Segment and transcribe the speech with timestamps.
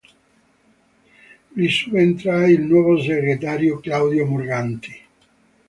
[1.53, 4.99] Gli subentra il nuovo segretario Claudio Morganti.